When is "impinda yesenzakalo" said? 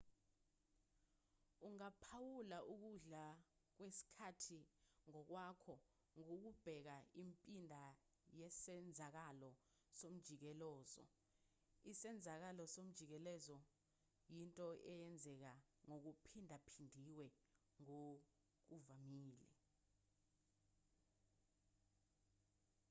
7.23-9.51